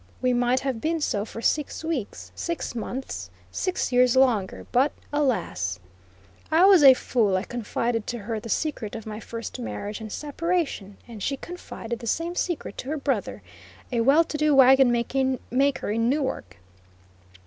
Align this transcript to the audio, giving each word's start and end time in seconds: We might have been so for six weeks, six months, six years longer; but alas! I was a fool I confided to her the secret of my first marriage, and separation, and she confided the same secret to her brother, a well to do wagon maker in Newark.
We 0.19 0.33
might 0.33 0.61
have 0.61 0.81
been 0.81 0.99
so 0.99 1.25
for 1.25 1.43
six 1.43 1.83
weeks, 1.83 2.31
six 2.33 2.73
months, 2.73 3.29
six 3.51 3.91
years 3.91 4.15
longer; 4.15 4.65
but 4.71 4.91
alas! 5.13 5.79
I 6.49 6.65
was 6.65 6.83
a 6.83 6.95
fool 6.95 7.37
I 7.37 7.43
confided 7.43 8.07
to 8.07 8.17
her 8.17 8.39
the 8.39 8.49
secret 8.49 8.95
of 8.95 9.05
my 9.05 9.19
first 9.19 9.59
marriage, 9.59 10.01
and 10.01 10.11
separation, 10.11 10.97
and 11.07 11.21
she 11.21 11.37
confided 11.37 11.99
the 11.99 12.07
same 12.07 12.33
secret 12.33 12.79
to 12.79 12.89
her 12.89 12.97
brother, 12.97 13.43
a 13.91 14.01
well 14.01 14.23
to 14.23 14.39
do 14.39 14.55
wagon 14.55 14.91
maker 14.91 15.91
in 15.91 16.09
Newark. 16.09 16.57